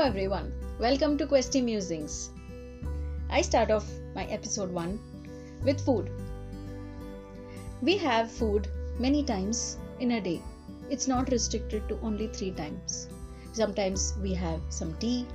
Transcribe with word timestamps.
Hello 0.00 0.08
everyone, 0.08 0.50
welcome 0.78 1.18
to 1.18 1.26
Questy 1.26 1.62
Musings. 1.62 2.30
I 3.28 3.42
start 3.42 3.70
off 3.70 3.86
my 4.14 4.24
episode 4.24 4.72
1 4.72 4.98
with 5.62 5.84
food. 5.84 6.10
We 7.82 7.98
have 7.98 8.32
food 8.32 8.68
many 8.98 9.22
times 9.22 9.76
in 9.98 10.12
a 10.12 10.20
day. 10.22 10.40
It's 10.88 11.06
not 11.06 11.30
restricted 11.30 11.86
to 11.90 12.00
only 12.00 12.28
3 12.28 12.52
times. 12.52 13.08
Sometimes 13.52 14.14
we 14.22 14.32
have 14.32 14.62
some 14.70 14.94
tea, 14.94 15.26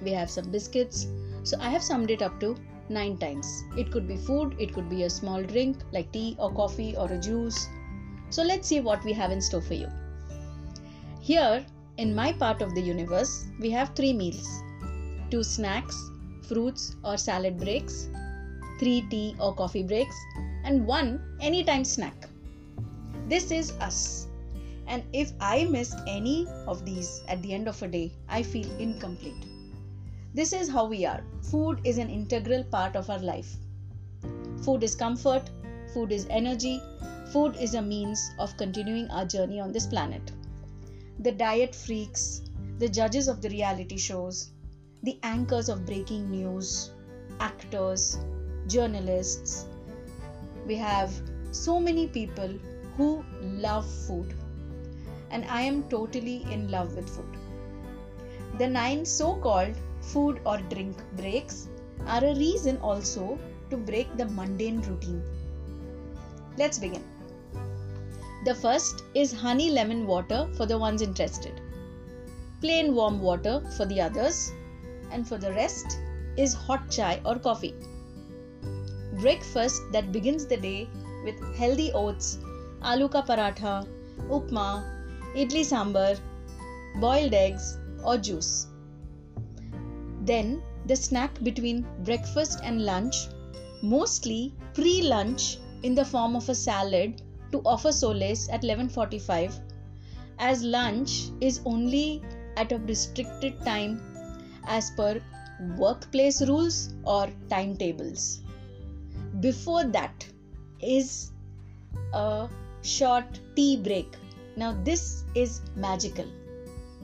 we 0.00 0.12
have 0.12 0.30
some 0.30 0.50
biscuits. 0.50 1.06
So 1.42 1.58
I 1.60 1.68
have 1.68 1.82
summed 1.82 2.10
it 2.10 2.22
up 2.22 2.40
to 2.40 2.56
9 2.88 3.18
times. 3.18 3.62
It 3.76 3.92
could 3.92 4.08
be 4.08 4.16
food, 4.16 4.56
it 4.58 4.72
could 4.72 4.88
be 4.88 5.02
a 5.02 5.10
small 5.10 5.42
drink 5.42 5.76
like 5.92 6.10
tea 6.12 6.34
or 6.38 6.50
coffee 6.50 6.96
or 6.96 7.12
a 7.12 7.18
juice. 7.18 7.68
So 8.30 8.42
let's 8.42 8.66
see 8.68 8.80
what 8.80 9.04
we 9.04 9.12
have 9.12 9.32
in 9.32 9.42
store 9.42 9.60
for 9.60 9.74
you. 9.74 9.88
Here 11.20 11.66
in 11.96 12.14
my 12.14 12.32
part 12.32 12.60
of 12.60 12.74
the 12.74 12.80
universe, 12.80 13.46
we 13.60 13.70
have 13.70 13.94
three 13.94 14.12
meals 14.12 14.62
two 15.30 15.42
snacks, 15.42 15.96
fruits 16.42 16.96
or 17.04 17.16
salad 17.16 17.58
breaks, 17.58 18.08
three 18.78 19.06
tea 19.10 19.34
or 19.40 19.54
coffee 19.54 19.82
breaks, 19.82 20.14
and 20.64 20.86
one 20.86 21.20
anytime 21.40 21.84
snack. 21.84 22.28
This 23.28 23.50
is 23.50 23.72
us. 23.80 24.28
And 24.86 25.02
if 25.12 25.32
I 25.40 25.64
miss 25.64 25.94
any 26.06 26.46
of 26.66 26.84
these 26.84 27.22
at 27.26 27.42
the 27.42 27.52
end 27.54 27.68
of 27.68 27.82
a 27.82 27.88
day, 27.88 28.12
I 28.28 28.42
feel 28.42 28.70
incomplete. 28.78 29.46
This 30.34 30.52
is 30.52 30.68
how 30.68 30.84
we 30.86 31.06
are. 31.06 31.24
Food 31.42 31.80
is 31.84 31.98
an 31.98 32.10
integral 32.10 32.64
part 32.64 32.96
of 32.96 33.08
our 33.08 33.18
life. 33.20 33.56
Food 34.62 34.84
is 34.84 34.94
comfort, 34.94 35.50
food 35.92 36.12
is 36.12 36.26
energy, 36.28 36.80
food 37.32 37.56
is 37.56 37.74
a 37.74 37.82
means 37.82 38.30
of 38.38 38.56
continuing 38.56 39.08
our 39.10 39.24
journey 39.24 39.58
on 39.58 39.72
this 39.72 39.86
planet 39.86 40.32
the 41.20 41.32
diet 41.32 41.74
freaks, 41.74 42.42
the 42.78 42.88
judges 42.88 43.28
of 43.28 43.40
the 43.40 43.48
reality 43.48 43.96
shows, 43.96 44.50
the 45.02 45.18
anchors 45.22 45.68
of 45.68 45.86
breaking 45.86 46.30
news, 46.30 46.90
actors, 47.40 48.18
journalists. 48.66 49.66
We 50.66 50.74
have 50.76 51.12
so 51.52 51.78
many 51.78 52.08
people 52.08 52.58
who 52.96 53.24
love 53.42 53.88
food, 54.06 54.34
and 55.30 55.44
I 55.44 55.62
am 55.62 55.88
totally 55.88 56.44
in 56.50 56.70
love 56.70 56.96
with 56.96 57.08
food. 57.08 57.36
The 58.58 58.68
nine 58.68 59.04
so 59.04 59.36
called 59.36 59.76
food 60.00 60.40
or 60.44 60.58
drink 60.58 60.96
breaks 61.16 61.68
are 62.06 62.24
a 62.24 62.34
reason 62.34 62.78
also 62.78 63.38
to 63.70 63.76
break 63.76 64.16
the 64.16 64.26
mundane 64.26 64.80
routine. 64.82 65.22
Let's 66.56 66.78
begin. 66.78 67.13
The 68.44 68.54
first 68.54 69.04
is 69.14 69.32
honey 69.32 69.70
lemon 69.70 70.06
water 70.06 70.48
for 70.56 70.66
the 70.66 70.78
ones 70.78 71.00
interested, 71.00 71.62
plain 72.60 72.94
warm 72.94 73.20
water 73.20 73.62
for 73.76 73.86
the 73.86 74.02
others, 74.02 74.52
and 75.10 75.26
for 75.26 75.38
the 75.38 75.52
rest 75.52 75.98
is 76.36 76.52
hot 76.52 76.90
chai 76.90 77.22
or 77.24 77.38
coffee. 77.38 77.74
Breakfast 79.20 79.80
that 79.92 80.12
begins 80.12 80.46
the 80.46 80.58
day 80.58 80.88
with 81.24 81.40
healthy 81.56 81.90
oats, 81.92 82.38
aloo 82.82 83.10
ka 83.10 83.22
paratha, 83.22 83.88
upma, 84.28 84.68
idli 85.34 85.64
sambar, 85.72 86.20
boiled 87.00 87.32
eggs, 87.32 87.78
or 88.04 88.18
juice. 88.18 88.66
Then 90.20 90.62
the 90.84 90.96
snack 90.96 91.42
between 91.42 91.86
breakfast 92.00 92.60
and 92.62 92.84
lunch, 92.84 93.28
mostly 93.80 94.54
pre 94.74 95.00
lunch 95.00 95.58
in 95.82 95.94
the 95.94 96.04
form 96.04 96.36
of 96.36 96.50
a 96.50 96.54
salad 96.54 97.22
to 97.54 97.62
offer 97.72 97.92
solace 97.92 98.48
at 98.58 98.64
11:45 98.68 99.60
as 100.50 100.62
lunch 100.76 101.12
is 101.48 101.60
only 101.72 102.22
at 102.62 102.72
a 102.76 102.78
restricted 102.90 103.60
time 103.68 103.92
as 104.78 104.90
per 104.98 105.12
workplace 105.78 106.40
rules 106.48 106.78
or 107.04 107.28
timetables. 107.48 108.24
Before 109.40 109.84
that 109.96 110.26
is 110.80 111.32
a 112.12 112.48
short 112.82 113.40
tea 113.56 113.76
break. 113.76 114.16
Now, 114.56 114.72
this 114.88 115.24
is 115.34 115.60
magical, 115.84 116.26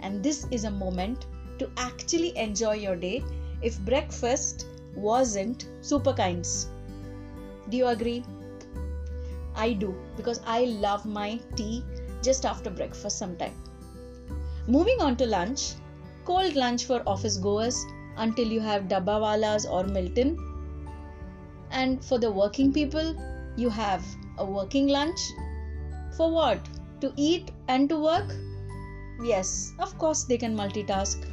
and 0.00 0.22
this 0.22 0.46
is 0.50 0.64
a 0.64 0.70
moment 0.70 1.26
to 1.60 1.70
actually 1.76 2.32
enjoy 2.46 2.74
your 2.86 2.96
day 2.96 3.22
if 3.62 3.78
breakfast 3.92 4.66
wasn't 4.94 5.68
super 5.92 6.12
kinds. 6.12 6.68
Do 7.70 7.76
you 7.76 7.86
agree? 7.88 8.22
I 9.58 9.72
do 9.72 9.94
because 10.16 10.40
I 10.46 10.64
love 10.86 11.04
my 11.04 11.40
tea 11.56 11.84
just 12.22 12.46
after 12.46 12.70
breakfast 12.70 13.18
sometime. 13.18 13.54
Moving 14.66 15.00
on 15.00 15.16
to 15.16 15.26
lunch, 15.26 15.72
cold 16.24 16.54
lunch 16.54 16.84
for 16.84 17.02
office 17.06 17.36
goers 17.36 17.84
until 18.16 18.46
you 18.46 18.60
have 18.60 18.88
dabbawalas 18.88 19.68
or 19.70 19.84
Milton. 19.84 20.36
And 21.70 22.04
for 22.04 22.18
the 22.18 22.30
working 22.30 22.72
people, 22.72 23.14
you 23.56 23.68
have 23.68 24.04
a 24.38 24.44
working 24.44 24.88
lunch. 24.88 25.18
For 26.16 26.30
what? 26.30 26.60
To 27.00 27.12
eat 27.16 27.50
and 27.68 27.88
to 27.88 27.98
work? 28.00 28.34
Yes, 29.22 29.72
of 29.78 29.96
course 29.98 30.24
they 30.24 30.38
can 30.38 30.56
multitask. 30.56 31.24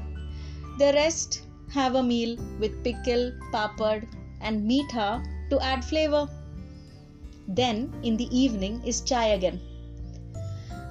The 0.80 0.92
rest 0.94 1.44
have 1.74 1.96
a 1.96 2.04
meal 2.04 2.38
with 2.60 2.84
pickle, 2.84 3.32
papad, 3.54 4.08
and 4.42 4.70
meetha 4.70 5.24
to 5.52 5.60
add 5.60 5.86
flavor. 5.86 6.28
Then, 7.48 7.94
in 8.04 8.18
the 8.18 8.28
evening, 8.38 8.82
is 8.86 9.02
chai 9.02 9.28
again. 9.28 9.62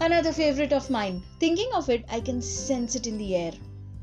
Another 0.01 0.33
favorite 0.33 0.73
of 0.73 0.91
mine. 0.91 1.23
Thinking 1.41 1.71
of 1.75 1.89
it, 1.89 2.05
I 2.09 2.21
can 2.21 2.41
sense 2.43 2.95
it 2.95 3.07
in 3.07 3.19
the 3.19 3.37
air 3.37 3.53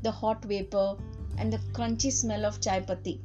the 0.02 0.10
hot 0.10 0.44
vapor 0.44 0.96
and 1.38 1.52
the 1.52 1.58
crunchy 1.72 2.10
smell 2.12 2.44
of 2.44 2.60
chai 2.60 2.80
patti. 2.80 3.20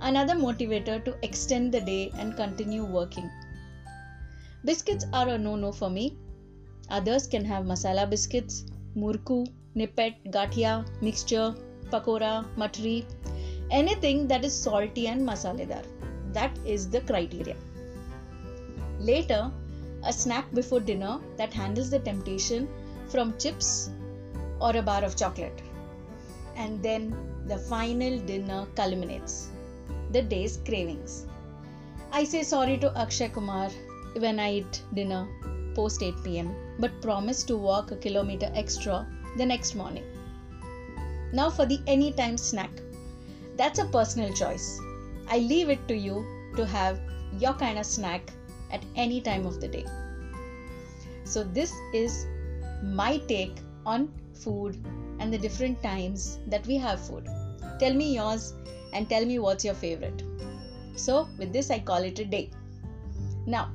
Another 0.00 0.34
motivator 0.34 1.04
to 1.04 1.16
extend 1.22 1.72
the 1.72 1.80
day 1.80 2.10
and 2.16 2.36
continue 2.36 2.84
working. 2.84 3.30
Biscuits 4.64 5.04
are 5.12 5.28
a 5.28 5.38
no 5.38 5.56
no 5.56 5.70
for 5.72 5.90
me. 5.90 6.16
Others 6.90 7.26
can 7.26 7.44
have 7.44 7.64
masala 7.64 8.08
biscuits, 8.08 8.64
murku, 8.96 9.46
nippet, 9.74 10.14
gathia, 10.30 10.86
mixture, 11.02 11.54
pakora, 11.90 12.46
matri, 12.56 13.06
anything 13.70 14.26
that 14.28 14.44
is 14.44 14.54
salty 14.54 15.08
and 15.08 15.22
masaledar. 15.28 15.84
That 16.32 16.56
is 16.64 16.88
the 16.88 17.00
criteria. 17.02 17.56
Later, 18.98 19.50
a 20.04 20.12
snack 20.12 20.52
before 20.54 20.80
dinner 20.80 21.20
that 21.36 21.52
handles 21.52 21.90
the 21.90 21.98
temptation 22.00 22.68
from 23.08 23.36
chips 23.38 23.90
or 24.60 24.76
a 24.76 24.82
bar 24.82 25.04
of 25.04 25.16
chocolate. 25.16 25.62
And 26.56 26.82
then 26.82 27.14
the 27.46 27.58
final 27.58 28.18
dinner 28.18 28.66
culminates 28.74 29.48
the 30.10 30.22
day's 30.22 30.58
cravings. 30.58 31.26
I 32.10 32.24
say 32.24 32.42
sorry 32.42 32.78
to 32.78 32.96
Akshay 32.98 33.28
Kumar 33.28 33.70
when 34.16 34.40
I 34.40 34.54
eat 34.54 34.82
dinner 34.94 35.28
post 35.74 36.02
8 36.02 36.14
pm, 36.24 36.54
but 36.78 37.00
promise 37.00 37.44
to 37.44 37.56
walk 37.56 37.92
a 37.92 37.96
kilometer 37.96 38.50
extra 38.54 39.06
the 39.36 39.46
next 39.46 39.74
morning. 39.74 40.04
Now 41.32 41.50
for 41.50 41.66
the 41.66 41.80
anytime 41.86 42.36
snack. 42.36 42.70
That's 43.56 43.78
a 43.78 43.84
personal 43.84 44.32
choice. 44.32 44.80
I 45.28 45.38
leave 45.38 45.68
it 45.68 45.86
to 45.88 45.96
you 45.96 46.26
to 46.56 46.66
have 46.66 47.00
your 47.38 47.52
kind 47.54 47.78
of 47.78 47.86
snack 47.86 48.32
at 48.70 48.84
any 48.96 49.20
time 49.20 49.46
of 49.46 49.60
the 49.60 49.68
day. 49.68 49.84
So, 51.24 51.44
this 51.44 51.72
is 51.92 52.26
my 52.82 53.18
take 53.28 53.56
on 53.84 54.12
food 54.34 54.76
and 55.18 55.32
the 55.32 55.38
different 55.38 55.82
times 55.82 56.38
that 56.46 56.66
we 56.66 56.76
have 56.76 57.00
food. 57.00 57.26
Tell 57.78 57.94
me 57.94 58.14
yours 58.14 58.54
and 58.92 59.08
tell 59.08 59.24
me 59.24 59.38
what's 59.38 59.64
your 59.64 59.74
favorite. 59.74 60.22
So, 60.96 61.28
with 61.38 61.52
this, 61.52 61.70
I 61.70 61.78
call 61.80 62.02
it 62.02 62.18
a 62.18 62.24
day. 62.24 62.50
Now, 63.46 63.70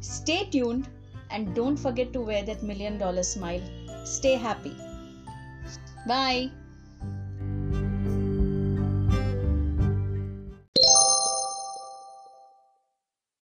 stay 0.00 0.44
tuned 0.44 0.88
and 1.30 1.54
don't 1.54 1.76
forget 1.76 2.12
to 2.12 2.20
wear 2.20 2.42
that 2.44 2.62
million 2.62 2.98
dollar 2.98 3.22
smile. 3.22 3.62
Stay 4.04 4.34
happy. 4.34 4.76
Bye. 6.06 6.50